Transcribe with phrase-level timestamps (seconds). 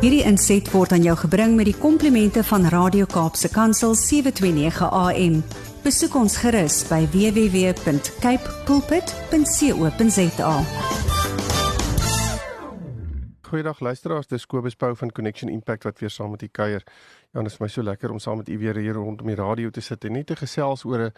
[0.00, 5.34] Hierdie inset word aan jou gebring met die komplimente van Radio Kaapse Kansel 729 AM.
[5.84, 10.54] Besoek ons gerus by www.cape pulpit.co.za.
[13.50, 16.80] Goeiedag luisteraars, dis Kobus Pau van Connection Impact wat weer saam met u kuier.
[17.34, 19.68] Ja, dit is my so lekker om saam met u weer hier rondom die radio
[19.68, 21.12] te sit en net te gesels oor 'n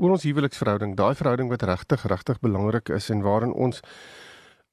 [0.00, 3.82] oor ons huweliksverhouding, daai verhouding wat regtig regtig belangrik is en waarin ons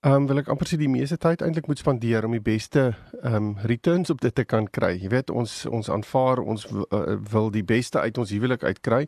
[0.01, 2.85] Ehm um, wil ek amper sê die meeste tyd eintlik moet spandeer om die beste
[3.19, 4.93] ehm um, returns op dit te kan kry.
[4.95, 9.01] Jy weet ons ons aanvaar ons uh, wil die beste uit ons huwelik uitkry.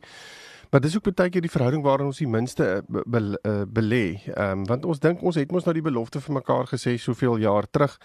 [0.68, 3.62] Maar dis ook baie keer die verhouding waarin ons die minste uh, be, be, uh,
[3.64, 4.20] belê.
[4.34, 7.40] Ehm um, want ons dink ons het mos nou die belofte vir mekaar gesê soveel
[7.40, 7.96] jaar terug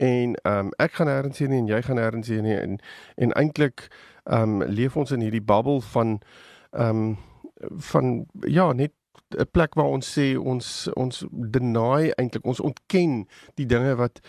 [0.00, 2.80] en ehm um, ek gaan nêrens heen en jy gaan nêrens heen en
[3.16, 3.90] en eintlik
[4.24, 6.16] ehm um, leef ons in hierdie bubbel van
[6.70, 7.16] ehm um,
[7.92, 8.96] van ja net
[9.36, 14.20] 'n plek waar ons sê ons ons deny eintlik ons ontken die dinge wat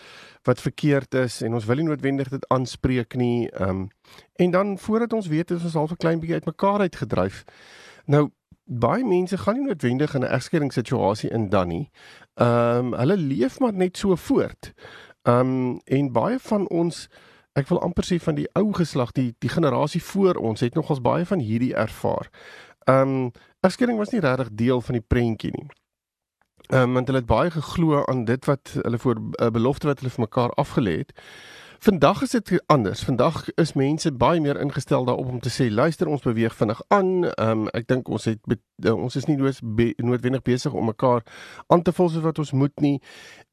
[0.44, 3.50] wat verkeerd is en ons wil nie noodwendig dit aanspreek nie.
[3.50, 3.88] Ehm um,
[4.36, 7.44] en dan voordat ons weet is ons half 'n klein bietjie uitmekaar uitgedryf.
[8.06, 8.30] Nou
[8.64, 11.90] baie mense gaan nie noodwendig in 'n egskeidingssituasie in dan nie.
[12.34, 14.72] Ehm um, hulle leef maar net so voort.
[15.22, 17.08] Ehm um, en baie van ons
[17.52, 21.00] ek wil amper sê van die ou geslag, die die generasie voor ons het nogals
[21.00, 22.30] baie van hierdie ervaar.
[22.84, 25.66] Ehm um, egskeiding was nie regtig deel van die prentjie nie.
[26.68, 29.86] Ehm um, want hulle het baie geglo aan dit wat hulle voor 'n uh, belofte
[29.86, 31.12] wat hulle vir mekaar afgelê het.
[31.78, 33.02] Vandag is dit anders.
[33.04, 37.24] Vandag is mense baie meer ingestel daarop om te sê luister ons beweeg vinnig aan.
[37.24, 40.72] Ehm um, ek dink ons het be, uh, ons is nie nood, be, noodwendig besig
[40.72, 41.22] om mekaar
[41.66, 43.02] aan te val soos wat ons moet nie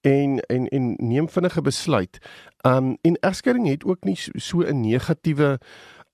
[0.02, 2.20] en en en neem vinnige besluit.
[2.62, 5.60] Ehm um, en egskeiding het ook nie so 'n negatiewe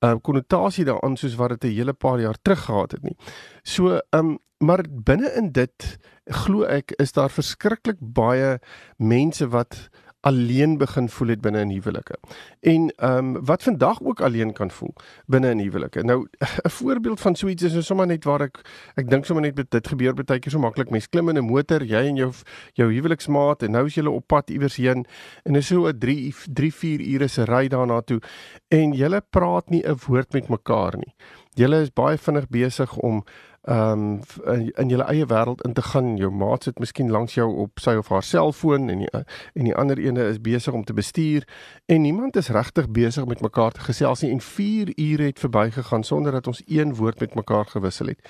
[0.06, 3.18] uh, konnotasie daaraan soos wat dit 'n hele paar jaar terug gehad het nie.
[3.64, 8.60] So, um, maar binne in dit glo ek is daar verskriklik baie
[8.98, 9.90] mense wat
[10.28, 12.18] alleen begin voel het binne in huwelike.
[12.60, 14.94] En ehm um, wat vandag ook alleen kan voel
[15.26, 16.04] binne in huwelike.
[16.04, 16.28] Nou
[16.66, 18.62] 'n voorbeeld van so iets is nou sommer net waar ek
[18.96, 20.90] ek dink sommer net dit gebeur baie keer so maklik.
[20.90, 22.32] Mens klim in 'n motor, jy en jou
[22.74, 25.06] jou huweliksmaat en nou is julle op pad iewers heen
[25.44, 28.20] en is so 'n 3 3 4 ure se ry daarna toe
[28.68, 31.14] en julle praat nie 'n woord met mekaar nie.
[31.56, 33.24] Julle is baie vinnig besig om
[33.68, 36.16] ehm um, in, jou eie wêreld in te gaan.
[36.18, 39.10] Jou maat sit miskien langs jou op sy of haar selfoon en die,
[39.54, 41.44] en die ander ene is besig om te bestuur
[41.86, 46.04] en niemand is regtig besig met mekaar te gesels nie en 4 ure het verbygegaan
[46.04, 48.24] sonder dat ons een woord met mekaar gewissel het.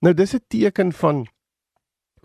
[0.00, 1.26] Nou dis 'n teken van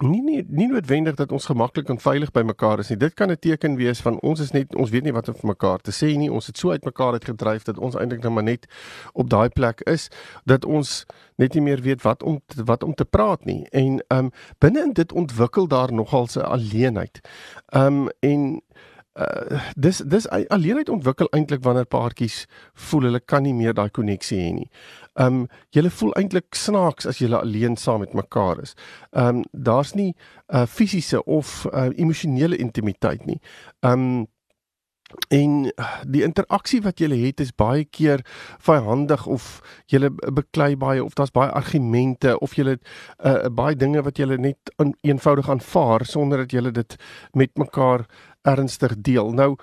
[0.01, 2.97] nie nie nie noodwendig dat ons gemaklik en veilig by mekaar is nie.
[2.97, 5.47] Dit kan 'n teken wees van ons is net ons weet nie wat om vir
[5.47, 6.31] mekaar te sê nie.
[6.31, 8.67] Ons het so uit mekaar uitgedryf dat ons eintlik nou maar net
[9.13, 10.09] op daai plek is
[10.45, 11.05] dat ons
[11.37, 13.67] net nie meer weet wat om wat om te praat nie.
[13.71, 17.19] En ehm um, binne in dit ontwikkel daar nogal 'n alleenheid.
[17.69, 18.61] Ehm um, en
[19.19, 22.45] uh, dis dis alleenheid ontwikkel eintlik wanneer paartjies
[22.89, 24.69] voel hulle kan nie meer daai koneksie hê nie.
[25.19, 28.75] Ehm um, julle voel eintlik snaaks as julle alleen saam met mekaar is.
[29.11, 33.39] Ehm um, daar's nie 'n uh, fisiese of uh, emosionele intimiteit nie.
[33.79, 34.27] Ehm um,
[35.33, 35.71] en
[36.09, 38.21] die interaksie wat julle het is baie keer
[38.65, 39.47] vyhandig of
[39.89, 44.73] julle beklei baie of daar's baie argumente of julle uh, baie dinge wat julle net
[45.01, 46.97] eenvoudig aanvaar sonder dat julle dit
[47.33, 48.05] met mekaar
[48.41, 49.33] ernstig deel.
[49.33, 49.55] Nou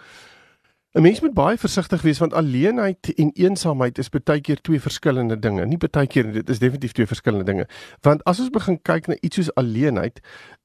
[0.96, 5.38] 'n mens moet baie versigtig wees want alleenheid en eensaamheid is baie keer twee verskillende
[5.38, 5.66] dinge.
[5.66, 7.66] Nie baie keer dit is definitief twee verskillende dinge.
[8.00, 10.20] Want as ons begin kyk na iets soos alleenheid,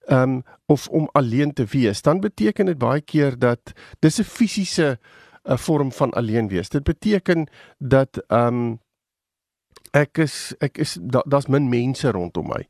[0.07, 4.23] ehm um, of om alleen te wees, dan beteken dit baie keer dat dis 'n
[4.23, 4.99] fisiese
[5.43, 6.69] 'n uh, vorm van alleen wees.
[6.69, 8.79] Dit beteken dat ehm um,
[9.91, 12.63] ek is ek is daar's da min mense rondom my.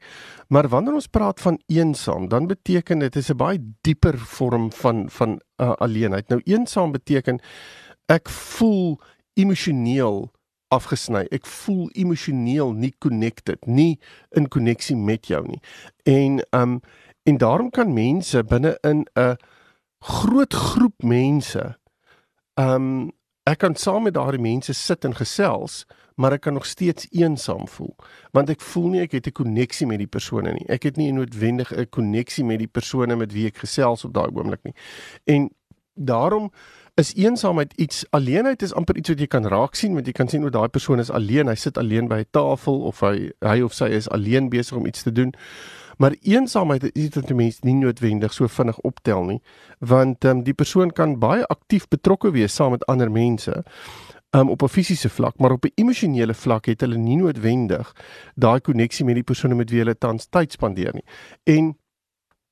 [0.50, 5.10] Maar wanneer ons praat van eensaam, dan beteken dit is 'n baie dieper vorm van
[5.10, 6.30] van uh, alleenheid.
[6.30, 7.40] Nou eensaam beteken
[8.08, 9.00] ek voel
[9.34, 10.32] emosioneel
[10.72, 11.26] afgesny.
[11.32, 14.00] Ek voel emosioneel nie connected, nie
[14.36, 15.62] in koneksie met jou nie.
[16.04, 16.82] En um
[17.24, 19.38] en daarom kan mense binne in 'n
[20.00, 21.78] groot groep mense
[22.56, 23.12] um
[23.44, 25.86] ek kan saam met daardie mense sit en gesels,
[26.16, 27.96] maar ek kan nog steeds eensaam voel
[28.36, 30.66] want ek voel nie ek het 'n koneksie met die persone nie.
[30.70, 34.30] Ek het nie noodwendig 'n koneksie met die persone met wie ek gesels op daai
[34.34, 34.74] oomblik nie.
[35.26, 35.50] En
[35.96, 36.52] daarom
[36.96, 40.28] is eensaamheid iets alleenheid is amper iets wat jy kan raak sien want jy kan
[40.28, 43.62] sien hoe daai persoon is alleen, hy sit alleen by 'n tafel of hy hy
[43.62, 45.34] of sy is alleen besig om iets te doen.
[46.02, 49.42] Maar eensaamheid is iets wat mense nie noodwendig so vinnig optel nie,
[49.80, 53.54] want ehm um, die persoon kan baie aktief betrokke wees saam met ander mense
[54.36, 57.94] um, op 'n fisiese vlak, maar op 'n emosionele vlak het hulle nie noodwendig
[58.36, 61.06] daai koneksie met die persone met wie hulle tans tyd spandeer nie.
[61.44, 61.78] En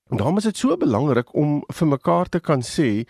[0.10, 3.06] daarom is dit so belangrik om vir mekaar te kan sê,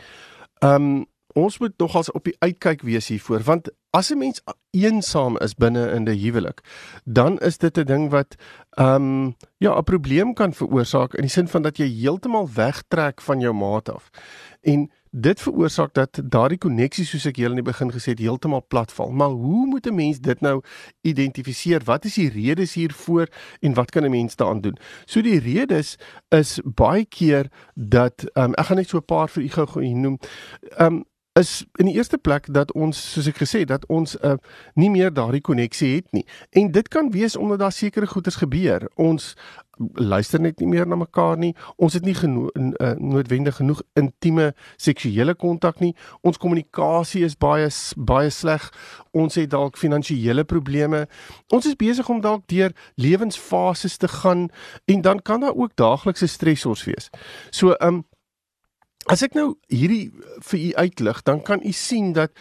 [0.62, 1.06] ehm um,
[1.40, 4.42] ons moet nogals op die uitkyk wees hiervoor want as 'n mens
[4.72, 6.62] eensaam is binne in 'n huwelik,
[7.06, 8.36] dan is dit 'n ding wat
[8.70, 13.22] ehm um, ja, 'n probleem kan veroorsaak in die sin van dat jy heeltemal wegtrek
[13.22, 14.10] van jou maat af.
[14.62, 18.66] En dit veroorsaak dat daardie koneksie soos ek heel in die begin gesê het heeltemal
[18.68, 19.12] platval.
[19.12, 20.62] Maar hoe moet 'n mens dit nou
[21.02, 21.82] identifiseer?
[21.84, 23.28] Wat is die redes hiervoor
[23.60, 24.78] en wat kan 'n mens daaraan doen?
[25.06, 25.98] So die redes
[26.30, 30.20] is baie keer dat um, ek gaan net so 'n paar vir u gou noem.
[30.78, 34.36] Ehm um, is in die eerste plek dat ons soos ek gesê dat ons uh,
[34.80, 36.26] nie meer daardie koneksie het nie.
[36.58, 38.90] En dit kan wees omdat daar sekere goeders gebeur.
[38.96, 39.36] Ons
[39.94, 41.54] luister net nie meer na mekaar nie.
[41.78, 45.94] Ons het nie geno uh, noodwendig genoeg intieme seksuele kontak nie.
[46.22, 48.70] Ons kommunikasie is baie baie sleg.
[49.12, 51.06] Ons het dalk finansiële probleme.
[51.54, 54.50] Ons is besig om dalk deur lewensfases te gaan
[54.86, 57.10] en dan kan daar ook daaglikse stresors wees.
[57.52, 58.06] So, ehm um,
[59.08, 60.12] As ek nou hierdie
[60.44, 62.34] vir u uitlig, dan kan u sien dat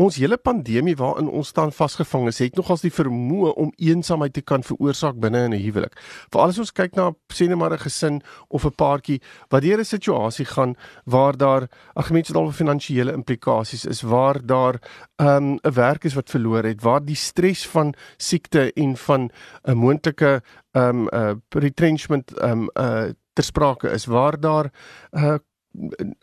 [0.00, 4.40] ons hele pandemie waarin ons staan vasgevang is, het nogals die vermoë om eensaamheid te
[4.40, 5.92] kan veroorsaak binne in 'n huwelik.
[6.32, 9.20] Veral as ons kyk na sê net maar 'n gesin of 'n paartjie
[9.50, 10.74] wat deur 'n situasie gaan
[11.04, 14.80] waar daar ag mense dalk finansiële implikasies is, waar daar
[15.18, 19.30] ehm, 'n um, werk is wat verloor het, waar die stres van siekte en van
[19.68, 20.42] 'n moontlike
[20.72, 24.72] ehm um, uh, retrenchment ehm um, uh ter sprake is waar daar
[25.12, 25.36] uh,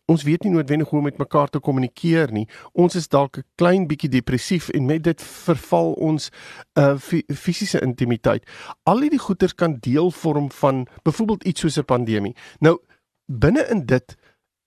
[0.05, 2.47] ons weet nie noodwendig hoe om met mekaar te kommunikeer nie.
[2.71, 6.29] Ons is dalk 'n klein bietjie depressief en met dit verval ons
[6.73, 6.97] uh,
[7.35, 8.47] fisiese intimiteit.
[8.83, 12.35] Al hierdie goeters kan deel vorm van byvoorbeeld iets soos 'n pandemie.
[12.59, 12.79] Nou
[13.25, 14.15] binne in dit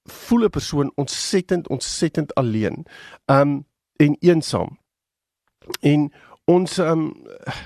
[0.05, 2.87] voel 'n persoon ontsettend ontsettend alleen.
[3.27, 3.67] Um
[3.97, 4.79] en eensaam.
[5.81, 6.13] En
[6.47, 7.09] ons um,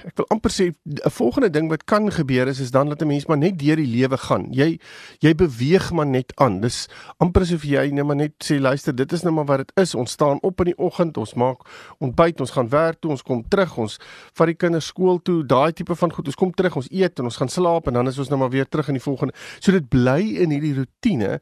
[0.08, 3.06] ek wil amper sê 'n volgende ding wat kan gebeur is is dan dat 'n
[3.06, 4.48] mens maar net deur die lewe gaan.
[4.52, 4.80] Jy
[5.20, 6.60] jy beweeg maar net aan.
[6.60, 6.88] Dis
[7.18, 9.94] amper asof jy net maar net sê luister, dit is nou maar wat dit is.
[9.94, 11.60] Ons staan op in die oggend, ons maak
[11.98, 13.98] ontbyt, ons gaan werk toe, ons kom terug, ons
[14.32, 16.26] vat die kinders skool toe, daai tipe van goed.
[16.26, 18.50] Ons kom terug, ons eet en ons gaan slaap en dan is ons nou maar
[18.50, 19.34] weer terug in die volgende.
[19.60, 21.40] So dit bly in hierdie rotine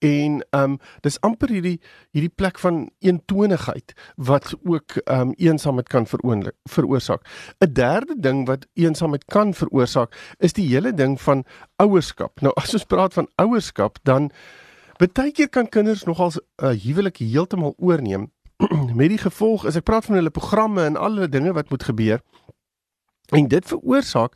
[0.00, 5.88] en ehm um, dis amper hierdie hierdie plek van eentonigheid wat ook ehm um, eensaamheid
[5.88, 7.26] kan veroorsaak veroorsaak.
[7.60, 11.44] 'n Derde ding wat eensaamheid kan veroorsaak, is die hele ding van
[11.76, 12.40] ouerskap.
[12.40, 14.30] Nou as ons praat van ouerskap, dan
[14.98, 18.30] baie keer kan kinders nogal 'n uh, huwelik heeltemal oorneem
[18.98, 21.84] met die gevolg is ek praat van hulle programme en al hulle dinge wat moet
[21.84, 22.20] gebeur.
[23.30, 24.34] En dit veroorsaak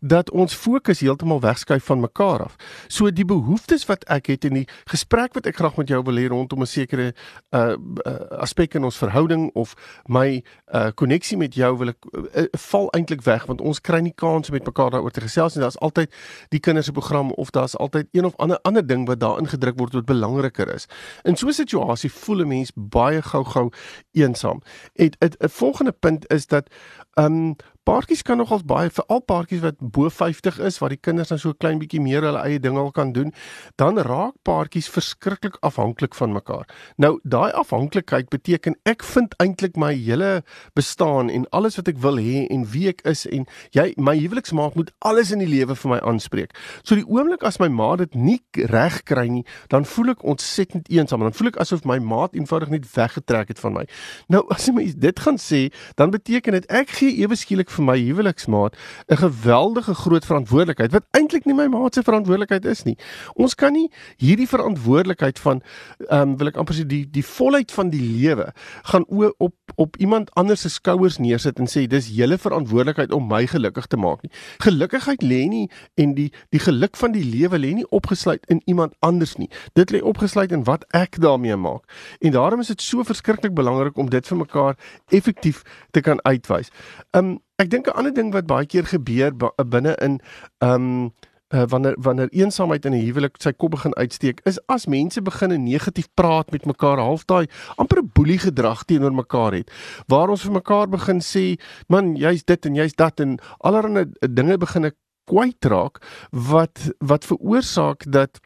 [0.00, 2.56] dat ons fokus heeltemal wegskuif van mekaar af.
[2.86, 6.20] So die behoeftes wat ek het in die gesprek wat ek graag met jou wil
[6.20, 7.14] hê rondom 'n sekere
[7.50, 7.74] uh,
[8.06, 9.74] uh aspek in ons verhouding of
[10.06, 10.42] my
[10.74, 14.48] uh koneksie met jou wil ek uh, val eintlik weg want ons kry nie kans
[14.48, 15.62] om met mekaar daaroor te gesels nie.
[15.62, 16.12] Daar's altyd
[16.48, 19.78] die kinders se program of daar's altyd een of ander ander ding wat daarin gedruk
[19.78, 20.86] word wat belangriker is.
[21.24, 23.70] In so 'n situasie voel 'n mens baie gou-gou
[24.12, 24.60] eensaam.
[24.94, 26.70] En 'n volgende punt is dat
[27.14, 27.56] um
[27.86, 31.38] paartjies kan nogals baie vir al paartjies wat bo 50 is waar die kinders dan
[31.38, 33.30] so klein bietjie meer hulle eie dinge al kan doen,
[33.78, 36.66] dan raak paartjies verskriklik afhanklik van mekaar.
[36.98, 40.42] Nou daai afhanklikheid beteken ek vind eintlik my hele
[40.74, 43.46] bestaan en alles wat ek wil hê en wie ek is en
[43.76, 46.58] jy my huweliksmaat moet alles in die lewe vir my aanspreek.
[46.82, 48.40] So die oomblik as my maat dit nie
[48.72, 51.22] reg kry nie, dan voel ek ontsettend eensaam.
[51.22, 53.86] Dan voel ek asof my maat eenvoudig net weggetrek het van my.
[54.32, 57.84] Nou as jy my dit gaan sê, dan beteken dit ek gee ewe skielik vir
[57.84, 58.76] my huweliksmaat
[59.08, 62.96] 'n geweldige groot verantwoordelikheid wat eintlik nie my maat se verantwoordelikheid is nie.
[63.34, 65.62] Ons kan nie hierdie verantwoordelikheid van
[66.08, 68.52] ehm um, wil ek amper sê die die volheid van die lewe
[68.82, 69.04] gaan
[69.38, 73.86] op op iemand anders se skouers neersit en sê dis julle verantwoordelikheid om my gelukkig
[73.86, 74.32] te maak nie.
[74.64, 78.94] Gelukkigheid lê nie en die die geluk van die lewe lê nie opgesluit in iemand
[79.00, 79.50] anders nie.
[79.74, 81.84] Dit lê opgesluit in wat ek daarmee maak.
[82.20, 84.78] En daarom is dit so verskriklik belangrik om dit vir mekaar
[85.10, 86.70] effektief te kan uitwys.
[87.12, 89.32] Um ek dink 'n ander ding wat baie keer gebeur
[89.64, 90.20] binne in
[90.60, 91.12] um
[91.54, 95.64] uh, wanneer wanneer eensaamheid in 'n huwelik sy kop begin uitsteek, is as mense begin
[95.64, 97.46] negatief praat met mekaar, half daai
[97.76, 99.70] amper 'n boelie gedrag teenoor mekaar het,
[100.06, 101.56] waar ons vir mekaar begin sê,
[101.88, 104.92] man, jy's dit en jy's dat en allerlei dinge begin
[105.26, 108.40] kwyt raak wat wat veroorsaak dat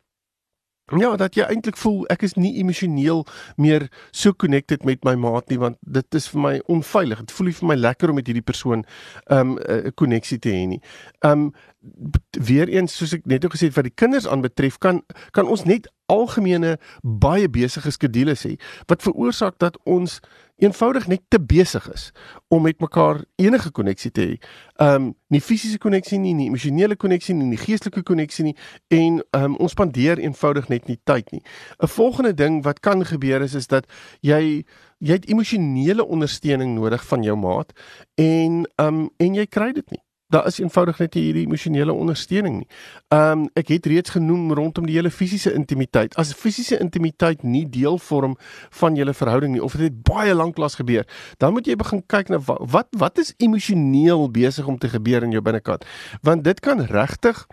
[0.99, 3.23] Ja, dat jy eintlik voel ek is nie emosioneel
[3.57, 7.21] meer so connected met my maat nie want dit is vir my onveilig.
[7.29, 8.83] Dit voel nie vir my lekker om met hierdie persoon
[9.31, 10.81] um 'n koneksie te hê nie.
[11.23, 11.53] Um
[12.39, 15.65] weer eens soos ek net ook gesê het wat die kinders aanbetref kan kan ons
[15.65, 18.57] net algemene baie besige skedules hê
[18.90, 20.19] wat veroorsaak dat ons
[20.61, 22.11] eenvoudig net te besig is
[22.49, 24.35] om met mekaar enige koneksie te hê.
[24.85, 28.57] Um nie fisiese koneksie nie, nie emosionele koneksie nie, nie geestelike koneksie nie
[28.93, 31.43] en um ons spandeer eenvoudig net nie tyd nie.
[31.81, 33.87] 'n Volgende ding wat kan gebeur is is dat
[34.21, 34.64] jy
[34.99, 37.73] jy het emosionele ondersteuning nodig van jou maat
[38.14, 42.61] en um en jy kry dit nie daar is eenvoudig net nie hierdie emosionele ondersteuning
[42.63, 42.69] nie.
[43.15, 46.17] Ehm um, ek het reeds genoem rondom die hele fisiese intimiteit.
[46.17, 48.37] As fisiese intimiteit nie deel vorm
[48.81, 51.07] van julle verhouding nie of dit baie lank lank gebeur,
[51.39, 55.35] dan moet jy begin kyk na wat wat is emosioneel besig om te gebeur in
[55.35, 55.85] jou binnekant.
[56.23, 57.47] Want dit kan regtig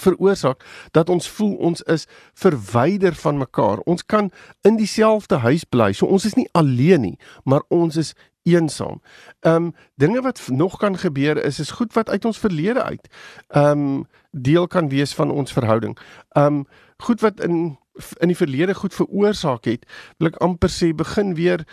[0.00, 3.78] veroorsaak dat ons voel ons is verwyder van mekaar.
[3.78, 4.30] Ons kan
[4.62, 5.92] in dieselfde huis bly.
[5.92, 9.02] So ons is nie alleen nie, maar ons is eensaam.
[9.40, 13.08] Ehm um, dinge wat nog kan gebeur is is goed wat uit ons verlede uit
[13.48, 15.96] ehm um, deel kan wees van ons verhouding.
[16.36, 16.64] Um,
[17.02, 17.76] goed wat in
[18.24, 19.82] in die verlede goed veroorsaak het,
[20.16, 21.64] wil ek amper sê begin weer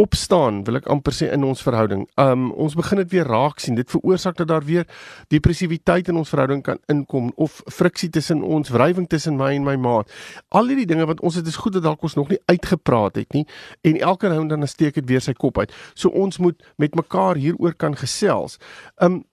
[0.00, 2.06] opstaan, wil ek amper sê in ons verhouding.
[2.20, 3.76] Um ons begin dit weer raak sien.
[3.76, 4.86] Dit veroorsaak dat daar weer
[5.32, 9.76] depressiwiteit in ons verhouding kan inkom of friksie tussen ons, wrywing tussen my en my
[9.80, 10.12] maat.
[10.48, 13.36] Al hierdie dinge wat ons het is goed dat dalk ons nog nie uitgepraat het
[13.36, 13.44] nie
[13.84, 15.72] en elke nou en dan steek dit weer sy kop uit.
[15.94, 18.60] So ons moet met mekaar hieroor kan gesels.
[18.96, 19.24] Um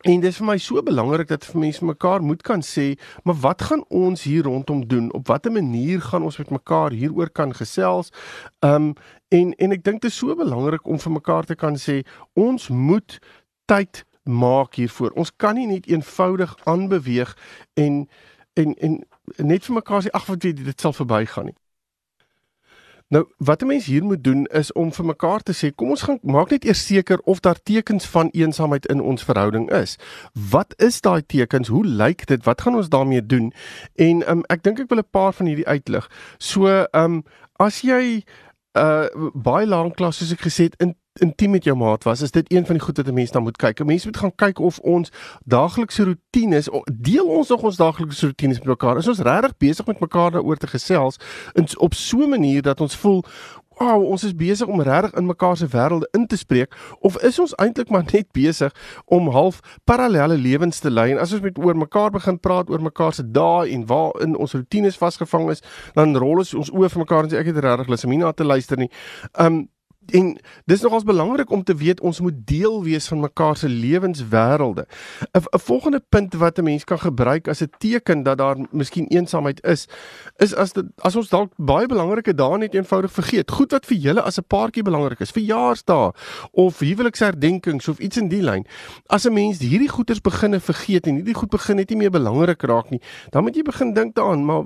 [0.00, 3.36] En dit is vir my so belangrik dat vir mense mekaar moet kan sê, maar
[3.42, 5.12] wat gaan ons hier rondom doen?
[5.12, 8.08] Op watter manier gaan ons met mekaar hieroor kan gesels?
[8.64, 8.94] Um
[9.28, 12.00] en en ek dink dit is so belangrik om vir mekaar te kan sê,
[12.32, 13.18] ons moet
[13.68, 15.12] tyd maak hiervoor.
[15.20, 17.36] Ons kan nie net eenvoudig aanbeweeg
[17.76, 18.06] en
[18.56, 18.98] en en
[19.36, 21.58] net vir mekaar sê ag wat weet dit sal verbygaan nie.
[23.10, 26.02] Nou, wat 'n mens hier moet doen is om vir mekaar te sê, kom ons
[26.02, 29.96] gaan maak net eers seker of daar tekens van eensaamheid in ons verhouding is.
[30.50, 31.68] Wat is daai tekens?
[31.68, 32.44] Hoe lyk dit?
[32.44, 33.52] Wat gaan ons daarmee doen?
[33.94, 36.10] En um, ek dink ek wil 'n paar van hierdie uitlig.
[36.38, 37.24] So, ehm um,
[37.56, 38.22] as jy
[38.78, 42.30] uh baie lank klas soos ek gesê het in intiem met jou maat was, is
[42.30, 43.80] dit een van die goed wat 'n mens dan moet kyk.
[43.80, 45.10] 'n Mens moet gaan kyk of ons
[45.44, 48.96] daaglikse roetines deel ons nog ons daaglikse roetines met mekaar.
[48.96, 51.16] Is ons regtig besig met mekaar daaroor te gesels
[51.52, 53.24] in op so 'n manier dat ons voel
[53.80, 57.38] Wow, ons is besig om regtig in mekaar se wêrelde in te spreek of is
[57.38, 58.74] ons eintlik maar net besig
[59.04, 62.82] om half parallelle lewens te lei en as ons met oor mekaar begin praat oor
[62.84, 65.64] mekaar se dae en waar in ons roetines vasgevang is
[65.96, 68.32] dan rol ons ons oë vir mekaar en sê ek het regtig lus om hierna
[68.36, 68.90] te luister nie.
[69.32, 69.70] Um
[70.06, 74.86] en dis nogals belangrik om te weet ons moet deel wees van mekaar se lewenswêrelde.
[75.32, 79.64] 'n volgende punt wat 'n mens kan gebruik as 'n teken dat daar miskien eensaamheid
[79.64, 79.88] is,
[80.36, 83.50] is as dit as ons dalk baie belangrike dae net eenvoudig vergeet.
[83.50, 86.12] Goed wat vir julle as 'n paartjie belangrik is, verjaarsdae
[86.50, 88.66] of huweliksherdenkings of iets in die lyn.
[89.06, 92.62] As 'n mens hierdie goeders beginne vergeet en hierdie goed begin net nie meer belangrik
[92.62, 94.64] raak nie, dan moet jy begin dink daaraan, maar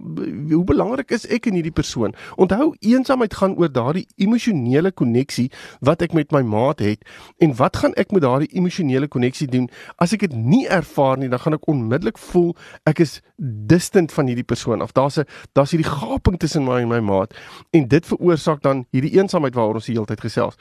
[0.50, 2.14] hoe belangrik is ek in hierdie persoon?
[2.36, 5.50] Onthou, eensaamheid gaan oor daardie emosionele koneksie koneksie
[5.80, 7.02] wat ek met my maat het
[7.42, 11.28] en wat gaan ek met daardie emosionele koneksie doen as ek dit nie ervaar nie
[11.28, 12.54] dan gaan ek onmiddellik voel
[12.86, 16.88] ek is distant van hierdie persoon of daar's 'n daar's hierdie gaping tussen my en
[16.88, 17.34] my maat
[17.72, 20.54] en dit veroorsaak dan hierdie eensaamheid waaroor ons die hele tyd gesels.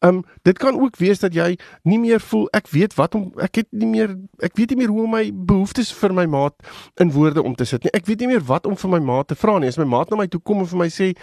[0.00, 3.54] Um dit kan ook wees dat jy nie meer voel ek weet wat om ek
[3.56, 6.54] het nie meer ek weet nie meer hoe om my behoeftes vir my maat
[6.96, 7.92] in woorde om te sit nie.
[7.92, 9.68] Ek weet nie meer wat om vir my maat te vra nie.
[9.68, 11.14] As my maat na my toe kom en vir my sê,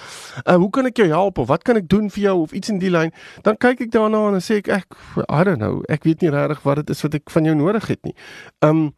[0.46, 2.70] uh, "Hoe kan ek jou help?" of "Wat kan ek doen vir jou?" of iets
[2.70, 3.13] in die lyn,
[3.45, 4.97] dan kyk ek daarna en dan sê ek ek
[5.27, 7.88] I don't know, ek weet nie regtig wat dit is wat ek van jou nodig
[7.93, 8.15] het nie.
[8.65, 8.91] Um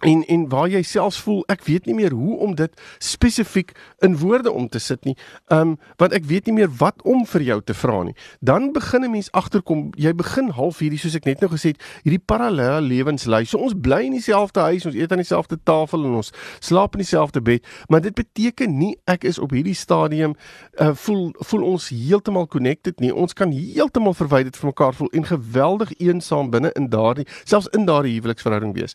[0.00, 3.72] en en waar jy selfs voel ek weet nie meer hoe om dit spesifiek
[4.04, 5.16] in woorde om te sit nie.
[5.52, 8.14] Um want ek weet nie meer wat om vir jou te vra nie.
[8.40, 11.82] Dan begin 'n mens agterkom, jy begin half hierdie soos ek net nou gesê het,
[12.02, 13.44] hierdie parallelle lewenslei.
[13.44, 17.00] So ons bly in dieselfde huis, ons eet aan dieselfde tafel en ons slaap in
[17.00, 20.34] dieselfde bed, maar dit beteken nie ek is op hierdie stadium
[20.80, 23.14] uh voel voel ons heeltemal connected nie.
[23.14, 27.84] Ons kan heeltemal verwyderd van mekaar voel en geweldig eensaam binne in daardie selfs in
[27.84, 28.94] daardie huweliksverhouding wees.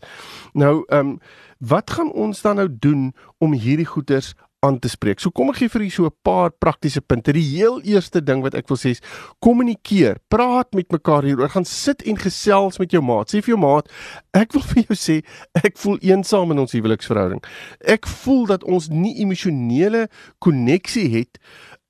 [0.54, 1.20] Nou ehm um,
[1.60, 4.34] wat gaan ons dan nou doen om hierdie goeters
[4.65, 5.22] aan te spreek.
[5.22, 7.34] So kom ek gee vir u so 'n paar praktiese punte.
[7.34, 9.01] Die heel eerste ding wat ek wil sê is
[9.39, 10.18] kommunikeer.
[10.27, 11.50] Praat met mekaar hieroor.
[11.50, 13.30] Gaan sit en gesels met jou maat.
[13.30, 13.89] Sê vir jou maat,
[14.34, 15.24] ek wil vir jou sê
[15.63, 17.44] ek voel eensaam in ons huweliksverhouding.
[17.86, 20.08] Ek voel dat ons nie emosionele
[20.39, 21.38] koneksie het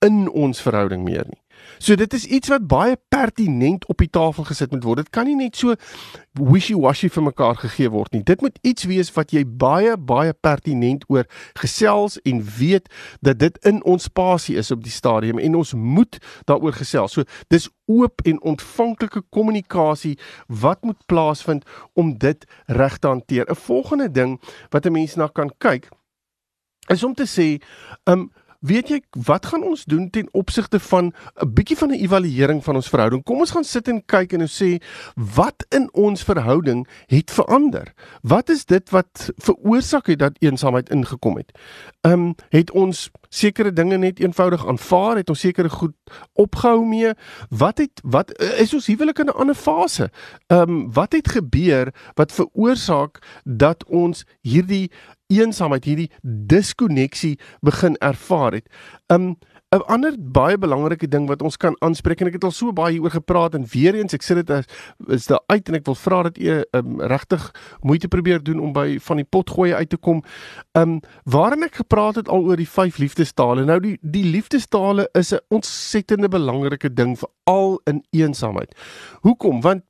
[0.01, 1.44] in ons verhouding meer nie.
[1.77, 5.03] So dit is iets wat baie pertinent op die tafel gesit moet word.
[5.03, 5.75] Dit kan nie net so
[6.39, 8.23] wishy-washy vir mekaar gegee word nie.
[8.23, 11.27] Dit moet iets wees wat jy baie baie pertinent oor
[11.59, 12.89] gesels en weet
[13.25, 17.17] dat dit in ons spasie is op die stadium en ons moet daaroor gesels.
[17.17, 20.15] So dis oop en ontvanklike kommunikasie
[20.47, 23.45] wat moet plaasvind om dit reg te hanteer.
[23.49, 25.89] 'n Volgende ding wat 'n mens na kan kyk
[26.87, 27.61] is om te sê,
[28.05, 28.29] um
[28.65, 32.75] weet jy wat gaan ons doen ten opsigte van 'n bietjie van 'n evaluering van
[32.75, 33.23] ons verhouding?
[33.23, 34.81] Kom ons gaan sit en kyk en ons sê
[35.15, 37.93] wat in ons verhouding het verander?
[38.21, 41.51] Wat is dit wat veroorsaak het dat eensaamheid ingekom het?
[42.01, 45.93] Ehm um, het ons sekere dinge net eenvoudig aanvaar, het ons sekere goed
[46.33, 47.13] opgehou mee?
[47.49, 50.09] Wat het wat is ons huwelik in 'n ander fase?
[50.47, 54.91] Ehm um, wat het gebeur wat veroorsaak dat ons hierdie
[55.27, 58.69] eensaamheid, hierdie diskonneksie begin ervaar het.
[59.07, 59.37] Um
[59.75, 62.93] 'n ander baie belangrike ding wat ons kan aanspreek en ek het al so baie
[62.93, 64.65] hieroor gepraat en weer eens ek sê dit is,
[65.07, 67.51] is daar uit en ek wil vra dat jy um, regtig
[67.81, 70.23] moeite probeer doen om by van die pot gooi uit te kom.
[70.73, 73.65] Um waarin ek gepraat het al oor die vyf liefdestale.
[73.65, 78.75] Nou die die liefdestale is 'n ontsettende belangrike ding vir al in eensaamheid.
[79.21, 79.61] Hoekom?
[79.61, 79.83] Want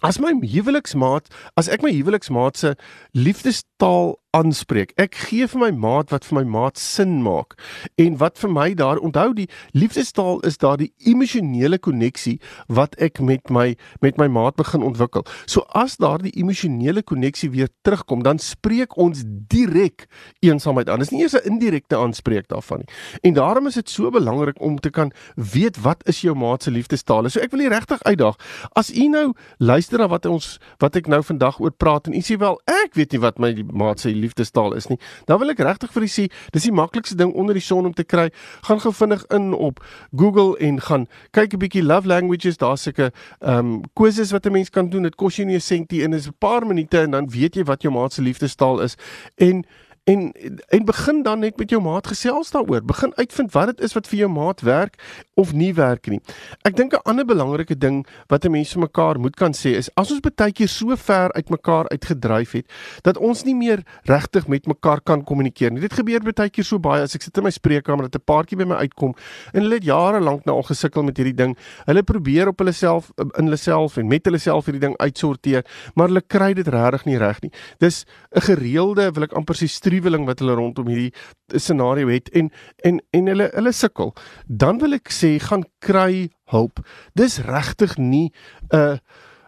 [0.00, 2.74] As my huweliksmaat, as ek my huweliksmaat se
[3.12, 4.92] liefdestaal aanspreek.
[5.00, 7.56] Ek gee vir my maat wat vir my maat sin maak
[7.98, 12.36] en wat vir my daar onthou die liefdestaal is daar die emosionele koneksie
[12.70, 15.26] wat ek met my met my maat begin ontwikkel.
[15.50, 20.06] So as daar die emosionele koneksie weer terugkom, dan spreek ons direk
[20.46, 21.02] eensaamheid aan.
[21.02, 22.90] Dis nie eers 'n indirekte aanspreek daarvan nie.
[23.22, 26.70] En daarom is dit so belangrik om te kan weet wat is jou maat se
[26.70, 27.28] liefdestaal.
[27.28, 28.36] So ek wil hier regtig uitdaag.
[28.72, 32.20] As u nou luister na wat ons wat ek nou vandag oor praat en u
[32.20, 34.98] sê wel ek weet nie wat my maat se liefdestaal is nie.
[35.26, 37.94] Dan wil ek regtig vir u sê, dis die maklikste ding onder die son om
[37.96, 38.30] te kry.
[38.68, 39.82] Gaan gou vinnig in op
[40.16, 42.56] Google en gaan kyk 'n bietjie love languages.
[42.56, 45.02] Daar's sulke ehm um, quizzes wat 'n mens kan doen.
[45.02, 47.64] Dit kos jou nie 'n sentie en is 'n paar minute en dan weet jy
[47.64, 48.96] wat jou maat se liefdestaal is.
[49.36, 49.64] En
[50.10, 50.32] en
[50.68, 52.82] en begin dan net met jou maat gesels daaroor.
[52.84, 54.98] Begin uitvind wat dit is wat vir jou maat werk
[55.34, 56.20] of nie werk nie.
[56.66, 59.90] Ek dink 'n ander belangrike ding wat 'n mens vir mekaar moet kan sê is
[59.96, 62.66] as ons baie keer so ver uit mekaar uitgedryf het
[63.02, 65.80] dat ons nie meer regtig met mekaar kan kommunikeer nie.
[65.80, 68.56] Dit gebeur baie keer so baie as ek sit in my spreekkamer dat 'n paartjie
[68.56, 69.14] by my uitkom
[69.52, 71.56] en hulle het jare lank nou al gesukkel met hierdie ding.
[71.86, 75.64] Hulle probeer op hulle self in hulle self en met hulle self hierdie ding uitsorteer,
[75.94, 77.52] maar hulle kry dit regtig nie reg nie.
[77.78, 79.68] Dis 'n gereelde, wil ek amper sê
[80.00, 81.12] struweling wat hulle rondom hierdie
[81.56, 82.50] scenario het en
[82.84, 84.14] en en hulle hulle sukkel.
[84.46, 86.80] Dan wil ek sê gaan kry hulp.
[87.14, 88.32] Dis regtig nie
[88.72, 88.96] 'n uh,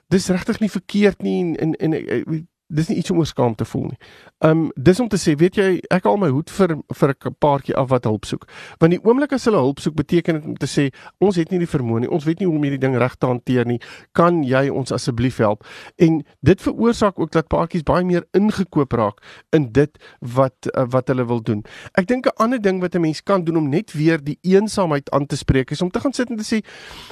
[0.08, 3.66] dis regtig nie verkeerd nie en, en, en dis nie iets om oor skaam te
[3.68, 3.98] voel nie.
[4.46, 7.76] Um dis om te sê, weet jy, ek haal my hoed vir vir 'n paartjie
[7.76, 8.48] af wat hulp soek.
[8.80, 11.58] Want die oomblik as hulle hulp soek, beteken dit om te sê, ons het nie
[11.58, 13.80] die vermoë nie, ons weet nie hoe om hierdie ding reg te hanteer nie.
[14.12, 15.64] Kan jy ons asseblief help?
[15.98, 19.20] En dit veroorsaak ook dat paartjies baie meer ingekoop raak
[19.52, 21.64] in dit wat uh, wat hulle wil doen.
[21.94, 25.10] Ek dink 'n ander ding wat 'n mens kan doen om net weer die eensaamheid
[25.10, 26.64] aan te spreek is om te gaan sit en te sê,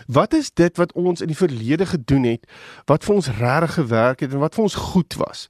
[0.06, 2.46] wat is dit wat ons in die verlede gedoen het
[2.86, 5.49] wat vir ons regtig gewerk het en wat vir ons goed was?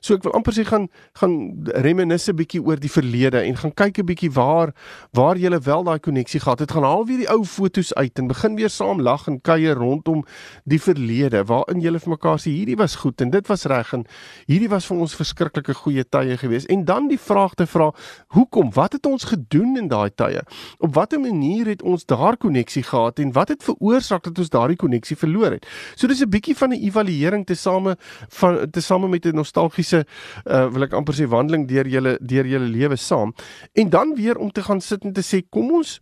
[0.00, 1.34] So ek wil amper sê gaan gaan
[1.84, 4.72] reminisce 'n bietjie oor die verlede en gaan kyk 'n bietjie waar
[5.12, 6.70] waar jy wel daai koneksie gehad het.
[6.70, 10.24] Gaan haal weer die ou fotos uit en begin weer saam lag en kuier rondom
[10.64, 14.04] die verlede waarin jy vir mekaar sê hierdie was goed en dit was reg en
[14.46, 16.66] hierdie was vir ons verskriklike goeie tye gewees.
[16.66, 17.92] En dan die vraag te vra,
[18.28, 18.72] hoekom?
[18.72, 20.42] Wat het ons gedoen in daai tye?
[20.78, 24.76] Op watter manier het ons daar koneksie gehad en wat het veroorsaak dat ons daardie
[24.76, 25.66] koneksie verloor het?
[25.96, 27.96] So dis 'n bietjie van 'n evaluering te same
[28.28, 30.04] van te same met 'n nostalgiese praktiese
[30.46, 33.34] uh, wil ek amper sê wandeling deur julle deur julle lewe saam.
[33.74, 36.00] En dan weer om te gaan sit en te sê kom ons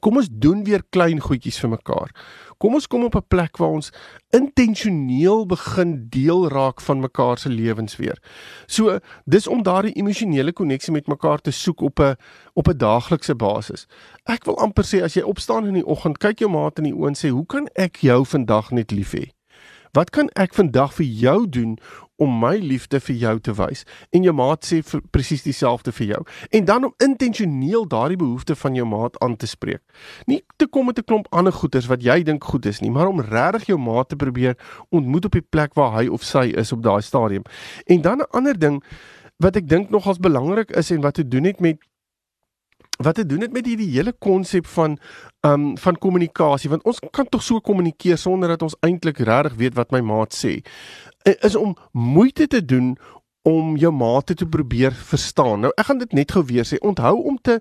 [0.00, 2.14] kom ons doen weer klein goedjies vir mekaar.
[2.56, 3.92] Kom ons kom op 'n plek waar ons
[4.32, 8.16] intentioneel begin deel raak van mekaar se lewens weer.
[8.66, 12.16] So dis om daardie emosionele koneksie met mekaar te soek op 'n
[12.54, 13.86] op 'n daaglikse basis.
[14.24, 16.94] Ek wil amper sê as jy opstaan in die oggend, kyk jou maat in die
[16.94, 19.28] oë en sê, "Hoe kan ek jou vandag net lief hê?"
[19.92, 21.72] Wat kan ek vandag vir jou doen
[22.16, 23.82] om my liefde vir jou te wys?
[24.16, 24.78] En jou maat sê
[25.12, 26.20] presies dieselfde vir jou.
[26.48, 29.82] En dan om intentioneel daardie behoefte van jou maat aan te spreek.
[30.24, 33.06] Nie te kom met 'n klomp ander goeders wat jy dink goed is nie, maar
[33.06, 34.56] om regtig jou maat te probeer
[34.88, 37.42] ontmoet op die plek waar hy of sy is op daai stadium.
[37.86, 38.82] En dan 'n ander ding
[39.36, 41.76] wat ek dink nogals belangrik is en wat te doen het met
[42.98, 44.98] wat te doen het met hierdie hele konsep van
[45.46, 49.74] um van kommunikasie want ons kan tog so kommunikeer sonder dat ons eintlik regtig weet
[49.74, 50.60] wat my maat sê
[51.24, 52.96] is om moeite te doen
[53.42, 55.64] om jou maat te probeer verstaan.
[55.64, 56.78] Nou ek gaan dit net gou weer sê.
[56.78, 57.58] Onthou om te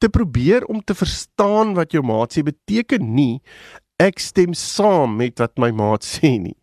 [0.00, 3.42] te probeer om te verstaan wat jou maat sê beteken nie
[4.00, 6.56] ek stem saam met wat my maat sê nie.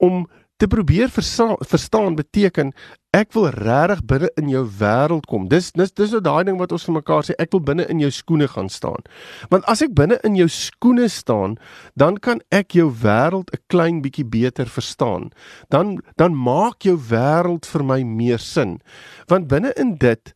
[0.00, 0.24] Om
[0.56, 2.72] te probeer verstaan beteken
[3.14, 5.48] ek wil regtig binne in jou wêreld kom.
[5.50, 8.02] Dis dis dis nou daai ding wat ons vir mekaar sê, ek wil binne in
[8.02, 9.02] jou skoene gaan staan.
[9.50, 11.58] Want as ek binne in jou skoene staan,
[11.98, 15.30] dan kan ek jou wêreld 'n klein bietjie beter verstaan.
[15.70, 18.80] Dan dan maak jou wêreld vir my meer sin.
[19.28, 20.34] Want binne in dit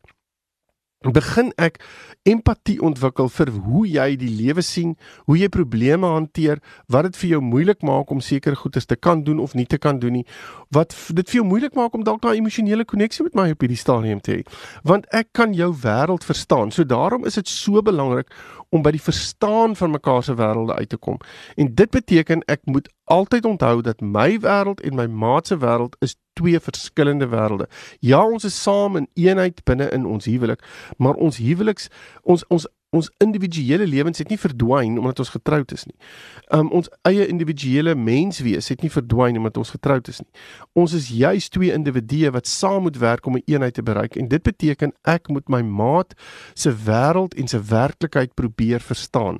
[1.07, 1.79] begin ek
[2.29, 4.95] empatie ontwikkel vir hoe jy die lewe sien,
[5.27, 9.23] hoe jy probleme hanteer, wat dit vir jou moeilik maak om sekere goedes te kan
[9.27, 10.25] doen of nie te kan doen nie.
[10.75, 13.79] Wat dit vir jou moeilik maak om dalk daai emosionele koneksie met my op hierdie
[13.79, 14.45] stadium te hê.
[14.83, 16.71] Want ek kan jou wêreld verstaan.
[16.71, 18.29] So daarom is dit so belangrik
[18.69, 21.17] om by die verstaan van mekaar se wêrelde uit te kom.
[21.57, 25.95] En dit beteken ek moet altyd onthou dat my wêreld en my maat se wêreld
[26.05, 27.65] is twee verskillende wêrelde.
[27.99, 30.61] Ja, ons is saam in eenheid binne in ons huwelik,
[30.97, 31.89] maar ons huweliks
[32.23, 35.95] ons ons ons individuele lewens het nie verdwyn omdat ons getroud is nie.
[36.55, 40.29] Um ons eie individuele menswees het nie verdwyn omdat ons getroud is nie.
[40.73, 44.15] Ons is juis twee individue wat saam moet werk om 'n een eenheid te bereik
[44.15, 46.13] en dit beteken ek moet my maat
[46.53, 49.39] se wêreld en se werklikheid probeer verstaan.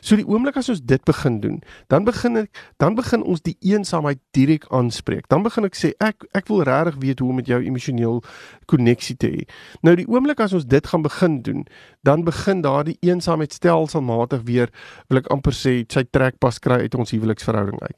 [0.00, 3.56] So die oomblik as ons dit begin doen, dan begin ek dan begin ons die
[3.60, 5.26] eensaamheid direk aanspreek.
[5.28, 8.22] Dan begin ek sê ek ek wil regtig weet hoe om met jou emosioneel
[8.66, 9.42] koneksie te hê.
[9.82, 11.66] Nou die oomblik as ons dit gaan begin doen,
[12.06, 14.70] dan begin daardie eensaamheid stelselmatig weer
[15.10, 17.96] wil ek amper sê sy trekpas kry uit ons huweliksverhouding uit.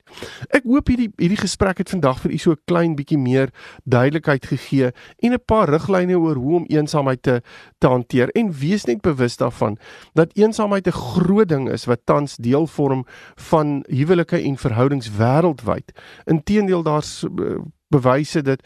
[0.54, 3.50] Ek hoop hierdie hierdie gesprek het vandag vir u so 'n klein bietjie meer
[3.84, 7.42] duidelikheid gegee en 'n paar riglyne oor hoe om eensaamheid te
[7.78, 9.78] te hanteer en wees net bewus daarvan
[10.14, 13.04] dat eensaamheid 'n groot ding is wat tans deel vorm
[13.36, 15.92] van huwelike en verhoudings wêreldwyd.
[16.26, 18.60] Inteendeel daar's eh, bewyse dat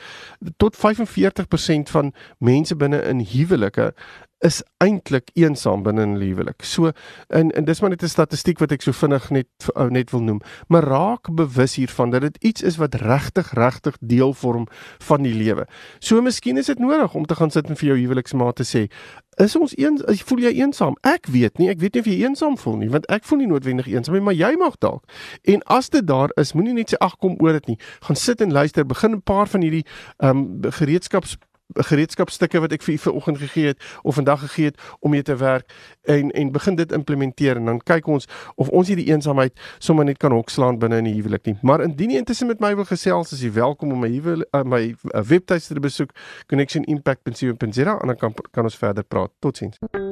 [0.57, 3.95] tot 45% van mense binne in huwelike
[4.43, 6.63] is eintlik eensaam binne 'n huwelik.
[6.65, 6.91] So
[7.29, 10.23] en en dis maar net 'n statistiek wat ek so vinnig net uh, net wil
[10.23, 10.41] noem.
[10.69, 14.67] Maar raak bewus hiervan dat dit iets is wat regtig regtig deel vorm
[14.99, 15.67] van die lewe.
[15.99, 18.91] So miskien is dit nodig om te gaan sit en vir jou huweliksmaat te sê,
[19.37, 20.97] is ons een voel jy eensaam?
[21.01, 23.47] Ek weet nie, ek weet nie of jy eensaam voel nie, want ek voel nie
[23.47, 25.05] noodwendig eensaam nie, maar jy mag dalk.
[25.43, 27.79] En as dit daar is, moenie net sê ag kom oor dit nie.
[28.01, 29.87] Gaan sit en luister, begin 'n paar van hierdie
[30.19, 31.39] ehm um, gereedskaps
[31.75, 35.37] gereedskapstukke wat ek vir u vanoggend gegee het of vandag gegee het om mee te
[35.37, 40.05] werk en en begin dit implementeer en dan kyk ons of ons hierdie eensaamheid sommer
[40.05, 41.57] net kan hokslaan binne in die huwelik nie.
[41.63, 44.63] Maar indien jy intussen met my wil gesels, is jy welkom om my huwelik uh,
[44.63, 46.15] my uh, webtuiste te besoek
[46.47, 49.31] connectionimpact.co.za en dan kan kan ons verder praat.
[49.41, 50.12] Totsiens.